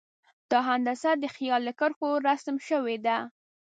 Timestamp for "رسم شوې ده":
2.27-3.17